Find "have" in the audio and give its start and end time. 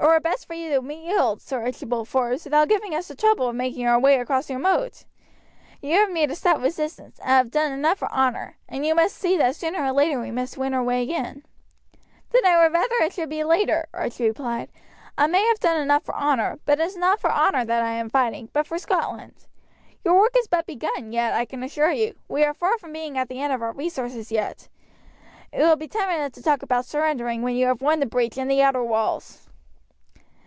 5.96-6.10, 7.28-7.50, 15.48-15.58, 27.66-27.82